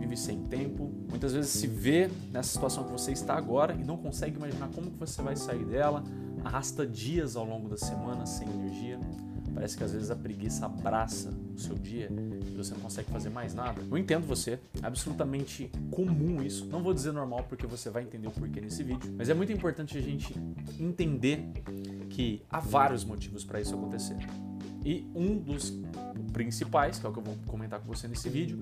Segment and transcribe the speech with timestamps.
[0.00, 3.96] Vive sem tempo, muitas vezes se vê nessa situação que você está agora e não
[3.96, 6.02] consegue imaginar como que você vai sair dela,
[6.42, 8.98] arrasta dias ao longo da semana sem energia.
[9.52, 12.08] Parece que às vezes a preguiça abraça o seu dia
[12.46, 13.82] e você não consegue fazer mais nada.
[13.90, 16.66] Eu entendo você, é absolutamente comum isso.
[16.66, 19.52] Não vou dizer normal porque você vai entender o porquê nesse vídeo, mas é muito
[19.52, 20.34] importante a gente
[20.78, 21.44] entender
[22.10, 24.16] que há vários motivos para isso acontecer.
[24.84, 25.78] E um dos
[26.32, 28.58] principais, que é o que eu vou comentar com você nesse vídeo,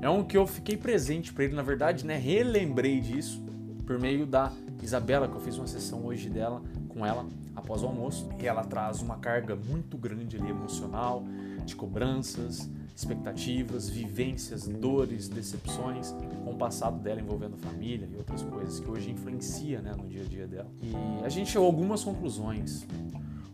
[0.00, 2.16] é um que eu fiquei presente para ele, na verdade, né?
[2.16, 3.42] Relembrei disso
[3.86, 7.86] por meio da Isabela, que eu fiz uma sessão hoje dela com ela após o
[7.86, 11.24] almoço, e ela traz uma carga muito grande ali emocional,
[11.64, 16.14] de cobranças, expectativas, vivências, dores, decepções
[16.44, 20.22] com o passado dela envolvendo família e outras coisas que hoje influencia né, no dia
[20.22, 20.70] a dia dela.
[20.82, 22.86] E a gente chegou a algumas conclusões.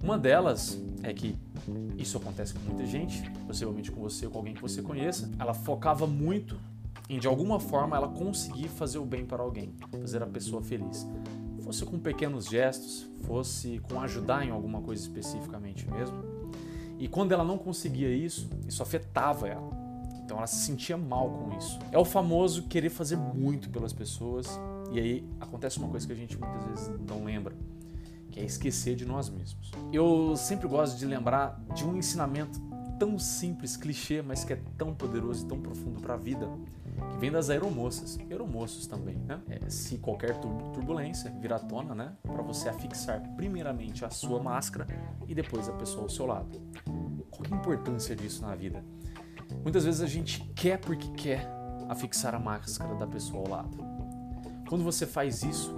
[0.03, 1.36] Uma delas é que
[1.97, 5.30] isso acontece com muita gente, possivelmente com você ou com alguém que você conheça.
[5.38, 6.58] Ela focava muito
[7.08, 11.06] em de alguma forma ela conseguir fazer o bem para alguém, fazer a pessoa feliz.
[11.62, 16.16] Fosse com pequenos gestos, fosse com ajudar em alguma coisa especificamente mesmo.
[16.98, 19.70] E quando ela não conseguia isso, isso afetava ela.
[20.25, 21.78] Então ela se sentia mal com isso.
[21.91, 24.48] É o famoso querer fazer muito pelas pessoas
[24.93, 27.54] e aí acontece uma coisa que a gente muitas vezes não lembra
[28.38, 29.72] que é esquecer de nós mesmos.
[29.93, 32.60] Eu sempre gosto de lembrar de um ensinamento
[32.99, 36.49] tão simples, clichê, mas que é tão poderoso e tão profundo para a vida,
[37.10, 39.41] que vem das aeromoças, aeromoços também, né?
[39.49, 44.87] É, se qualquer turbulência vir à tona, né, para você afixar primeiramente a sua máscara
[45.26, 46.60] e depois a pessoa ao seu lado.
[47.31, 48.84] Qual é a importância disso na vida?
[49.62, 51.49] Muitas vezes a gente quer porque quer
[51.88, 53.78] afixar a máscara da pessoa ao lado.
[54.69, 55.72] Quando você faz isso,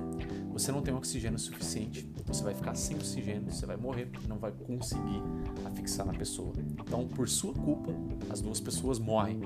[0.60, 4.52] você não tem oxigênio suficiente, você vai ficar sem oxigênio, você vai morrer, não vai
[4.52, 5.22] conseguir
[5.64, 6.52] afixar na pessoa.
[6.78, 7.92] Então, por sua culpa,
[8.28, 9.40] as duas pessoas morrem.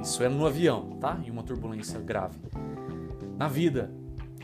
[0.00, 1.20] Isso é no avião, tá?
[1.22, 2.38] Em uma turbulência grave.
[3.36, 3.92] Na vida,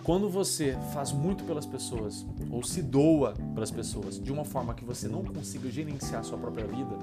[0.04, 4.84] quando você faz muito pelas pessoas ou se doa pelas pessoas de uma forma que
[4.84, 6.98] você não consiga gerenciar a sua própria vida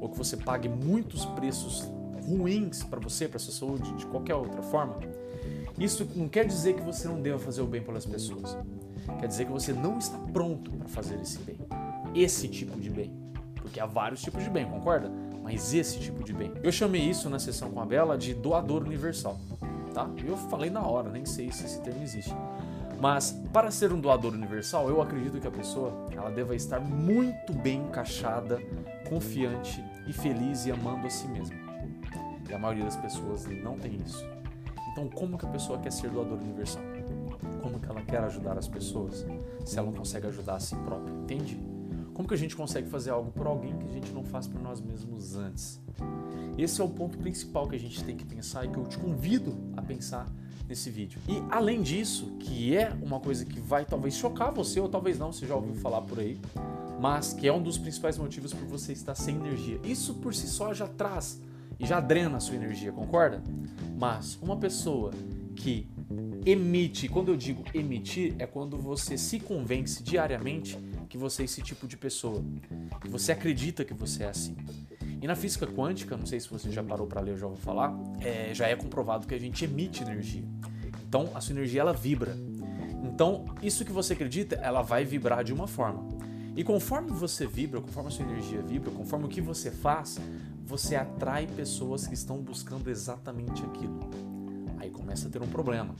[0.00, 1.90] ou que você pague muitos preços
[2.24, 4.96] ruins para você, para sua saúde, de qualquer outra forma,
[5.78, 8.56] isso não quer dizer que você não deva fazer o bem pelas pessoas.
[9.20, 11.58] Quer dizer que você não está pronto para fazer esse bem.
[12.14, 13.12] Esse tipo de bem.
[13.56, 15.10] Porque há vários tipos de bem, concorda?
[15.42, 16.52] Mas esse tipo de bem.
[16.62, 19.38] Eu chamei isso na sessão com a Bela de doador universal.
[19.94, 20.08] Tá?
[20.24, 22.34] Eu falei na hora, nem sei se esse termo existe.
[23.00, 27.52] Mas para ser um doador universal, eu acredito que a pessoa ela deva estar muito
[27.52, 28.60] bem encaixada,
[29.08, 31.56] confiante e feliz e amando a si mesma.
[32.48, 34.37] E a maioria das pessoas não tem isso.
[34.98, 36.82] Então, como que a pessoa quer ser doadora universal?
[37.62, 39.24] Como que ela quer ajudar as pessoas
[39.64, 41.14] se ela não consegue ajudar a si própria?
[41.14, 41.60] Entende?
[42.12, 44.60] Como que a gente consegue fazer algo por alguém que a gente não faz por
[44.60, 45.80] nós mesmos antes?
[46.56, 48.98] Esse é o ponto principal que a gente tem que pensar e que eu te
[48.98, 50.26] convido a pensar
[50.68, 51.20] nesse vídeo.
[51.28, 55.32] E além disso, que é uma coisa que vai talvez chocar você ou talvez não,
[55.32, 56.40] você já ouviu falar por aí,
[57.00, 59.78] mas que é um dos principais motivos por você estar sem energia.
[59.84, 61.40] Isso por si só já traz
[61.78, 63.40] e já drena a sua energia, concorda?
[63.98, 65.10] Mas uma pessoa
[65.56, 65.88] que
[66.46, 70.78] emite, quando eu digo emitir, é quando você se convence diariamente
[71.08, 72.40] que você é esse tipo de pessoa,
[73.00, 74.56] que você acredita que você é assim.
[75.20, 77.92] E na física quântica, não sei se você já parou para ler já ouviu falar,
[78.20, 80.44] é, já é comprovado que a gente emite energia.
[81.08, 82.36] Então a sua energia ela vibra.
[83.02, 86.06] Então isso que você acredita, ela vai vibrar de uma forma.
[86.54, 90.20] E conforme você vibra, conforme a sua energia vibra, conforme o que você faz,
[90.68, 94.00] você atrai pessoas que estão buscando exatamente aquilo.
[94.76, 95.96] Aí começa a ter um problema.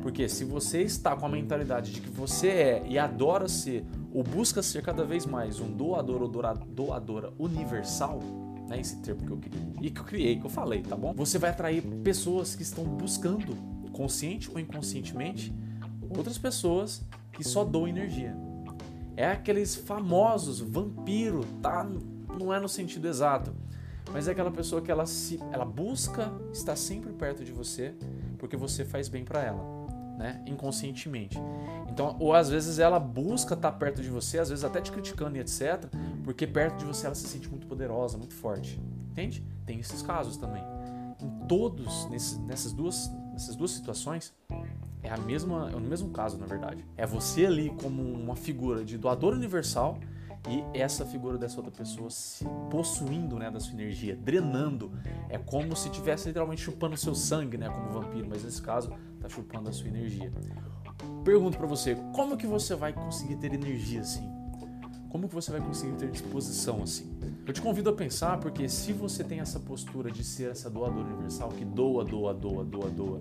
[0.00, 3.84] Porque se você está com a mentalidade de que você é e adora ser,
[4.14, 8.20] ou busca ser cada vez mais um doador ou doadora universal,
[8.68, 11.12] né, esse termo que eu criei, e que eu criei, que eu falei, tá bom?
[11.14, 13.56] Você vai atrair pessoas que estão buscando,
[13.92, 15.52] consciente ou inconscientemente,
[16.16, 17.02] outras pessoas
[17.32, 18.36] que só doa energia.
[19.16, 21.84] É aqueles famosos vampiro, tá?
[22.38, 23.52] Não é no sentido exato,
[24.10, 27.94] mas é aquela pessoa que ela se ela busca estar sempre perto de você
[28.38, 29.62] porque você faz bem para ela,
[30.18, 30.42] né?
[30.46, 31.38] Inconscientemente.
[31.88, 35.36] Então, ou às vezes ela busca estar perto de você, às vezes até te criticando
[35.36, 35.84] e etc,
[36.24, 38.80] porque perto de você ela se sente muito poderosa, muito forte.
[39.10, 39.46] Entende?
[39.66, 40.64] Tem esses casos também.
[41.20, 44.32] Em todos nesses, nessas duas nessas duas situações,
[45.02, 46.84] é a mesma, é o mesmo caso, na verdade.
[46.96, 49.98] É você ali como uma figura de doador universal
[50.48, 54.92] e essa figura dessa outra pessoa se possuindo, né, da sua energia, drenando.
[55.28, 59.28] É como se tivesse literalmente chupando seu sangue, né, como vampiro, mas nesse caso tá
[59.28, 60.32] chupando a sua energia.
[61.24, 64.28] Pergunto para você, como que você vai conseguir ter energia assim?
[65.08, 67.12] Como que você vai conseguir ter disposição assim?
[67.46, 71.06] Eu te convido a pensar, porque se você tem essa postura de ser essa doadora
[71.06, 73.20] universal que doa, doa, doa, doa, doa,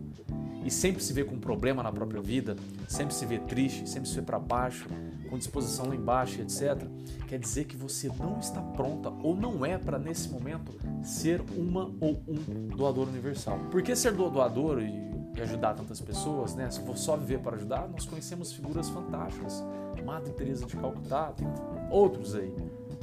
[0.63, 2.55] e sempre se vê com um problema na própria vida,
[2.87, 4.87] sempre se vê triste, sempre se vê para baixo,
[5.29, 6.87] com disposição lá embaixo, etc.,
[7.27, 10.73] quer dizer que você não está pronta ou não é para nesse momento
[11.03, 13.57] ser uma ou um doador universal.
[13.71, 15.11] Porque ser doador e
[15.41, 16.69] ajudar tantas pessoas, né?
[16.69, 19.63] Se for só viver para ajudar, nós conhecemos figuras fantásticas.
[20.05, 21.47] Madre Teresa de Calcutá, tem
[21.89, 22.53] outros aí.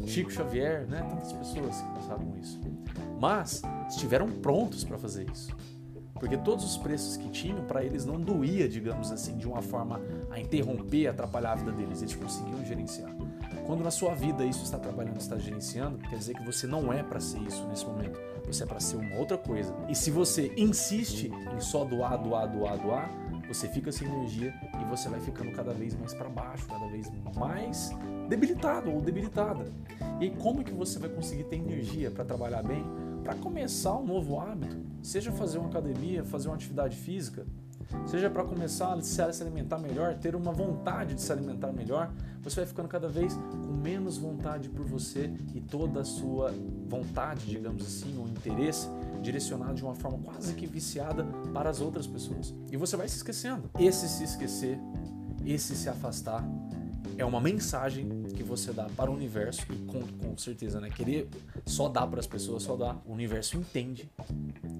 [0.07, 1.01] Chico Xavier, né?
[1.09, 2.61] Tantas pessoas que passaram isso.
[3.21, 5.55] Mas estiveram prontos para fazer isso.
[6.19, 10.01] Porque todos os preços que tinham, para eles não doía, digamos assim, de uma forma
[10.31, 12.03] a interromper, atrapalhar a vida deles.
[12.03, 13.15] Eles conseguiam gerenciar.
[13.67, 17.03] Quando na sua vida isso está trabalhando, está gerenciando, quer dizer que você não é
[17.03, 18.19] para ser isso nesse momento.
[18.47, 19.75] Você é para ser uma outra coisa.
[19.89, 23.11] E se você insiste em só doar, doar, doar, doar,
[23.47, 27.11] você fica sem energia e você vai ficando cada vez mais para baixo, cada vez
[27.37, 27.91] mais
[28.29, 29.65] debilitado ou debilitada.
[30.21, 32.85] E como que você vai conseguir ter energia para trabalhar bem,
[33.29, 34.75] para começar um novo hábito?
[35.03, 37.45] Seja fazer uma academia, fazer uma atividade física,
[38.07, 42.11] seja para começar a se alimentar melhor, ter uma vontade de se alimentar melhor,
[42.43, 46.55] você vai ficando cada vez com menos vontade por você e toda a sua
[46.89, 48.89] vontade, digamos assim, ou interesse
[49.21, 52.55] direcionado de uma forma quase que viciada para as outras pessoas.
[52.73, 53.69] E você vai se esquecendo.
[53.79, 54.81] Esse se esquecer,
[55.45, 56.43] esse se afastar,
[57.19, 60.89] é uma mensagem que você dá para o universo e com, com certeza, né?
[60.89, 61.29] Querer
[61.67, 63.03] só dar para as pessoas, só dar.
[63.05, 64.09] O universo entende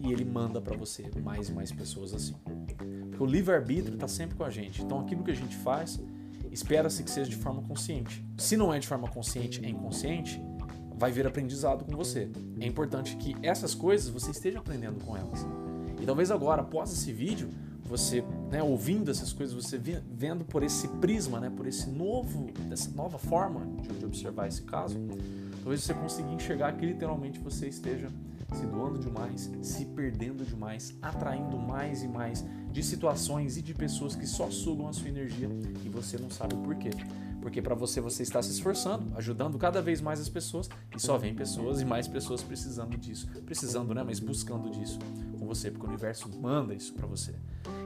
[0.01, 2.37] e ele manda para você mais e mais pessoas assim.
[3.11, 4.81] Porque o livre-arbítrio está sempre com a gente.
[4.81, 6.01] Então aquilo que a gente faz,
[6.53, 8.25] espera-se que seja de forma consciente.
[8.39, 10.41] Se não é de forma consciente, é inconsciente,
[10.95, 12.31] vai vir aprendizado com você.
[12.61, 15.45] É importante que essas coisas você esteja aprendendo com elas.
[16.01, 17.51] E talvez agora, após esse vídeo,
[17.89, 22.91] você né, ouvindo essas coisas, você vendo por esse prisma, né, por esse novo, dessa
[22.91, 24.99] nova forma de, de observar esse caso,
[25.63, 28.09] talvez você consiga enxergar que literalmente você esteja
[28.55, 34.15] se doando demais, se perdendo demais, atraindo mais e mais de situações e de pessoas
[34.15, 35.49] que só sugam a sua energia
[35.85, 36.91] e você não sabe o porquê.
[37.41, 41.17] Porque para você você está se esforçando, ajudando cada vez mais as pessoas e só
[41.17, 44.99] vem pessoas e mais pessoas precisando disso, precisando, né, mas buscando disso
[45.39, 47.35] com você, porque o universo manda isso para você.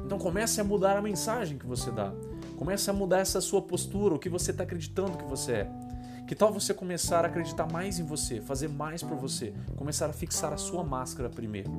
[0.05, 2.13] Então comece a mudar a mensagem que você dá.
[2.57, 5.71] Comece a mudar essa sua postura, o que você está acreditando que você é.
[6.27, 10.13] Que tal você começar a acreditar mais em você, fazer mais por você, começar a
[10.13, 11.71] fixar a sua máscara primeiro,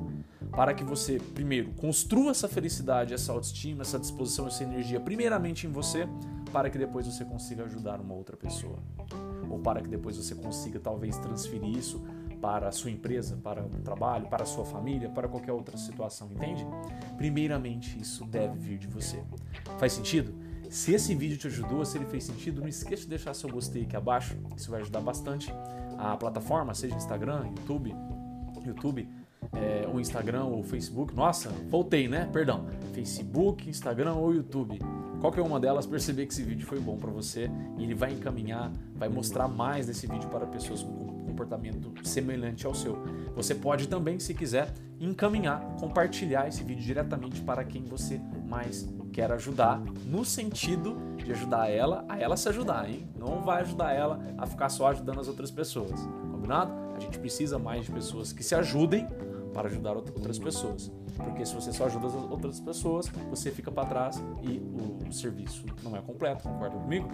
[0.50, 5.70] para que você primeiro construa essa felicidade, essa autoestima, essa disposição, essa energia primeiramente em
[5.70, 6.06] você,
[6.52, 8.78] para que depois você consiga ajudar uma outra pessoa,
[9.50, 12.00] ou para que depois você consiga talvez transferir isso
[12.44, 16.28] para a sua empresa, para o trabalho, para a sua família, para qualquer outra situação,
[16.30, 16.66] entende?
[17.16, 19.24] Primeiramente, isso deve vir de você.
[19.78, 20.34] Faz sentido?
[20.68, 23.84] Se esse vídeo te ajudou, se ele fez sentido, não esqueça de deixar seu gostei
[23.84, 25.50] aqui abaixo, isso vai ajudar bastante
[25.96, 27.96] a plataforma, seja Instagram, YouTube,
[28.62, 29.08] YouTube,
[29.54, 31.14] é, o Instagram ou Facebook.
[31.14, 32.28] Nossa, voltei, né?
[32.30, 32.66] Perdão.
[32.92, 34.78] Facebook, Instagram ou YouTube.
[35.18, 38.70] Qualquer uma delas perceber que esse vídeo foi bom para você e ele vai encaminhar,
[38.94, 42.96] vai mostrar mais desse vídeo para pessoas com comportamento semelhante ao seu.
[43.34, 49.30] Você pode também, se quiser, encaminhar, compartilhar esse vídeo diretamente para quem você mais quer
[49.32, 53.08] ajudar, no sentido de ajudar ela a ela se ajudar, hein?
[53.18, 56.00] Não vai ajudar ela a ficar só ajudando as outras pessoas,
[56.30, 56.72] combinado?
[56.96, 59.06] A gente precisa mais de pessoas que se ajudem
[59.52, 60.90] para ajudar outras pessoas.
[61.16, 65.64] Porque se você só ajuda as outras pessoas, você fica para trás e o serviço
[65.82, 67.08] não é completo, concorda comigo?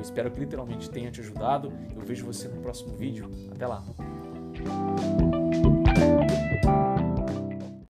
[0.00, 1.70] Eu espero que literalmente tenha te ajudado.
[1.94, 3.30] Eu vejo você no próximo vídeo.
[3.54, 3.84] Até lá!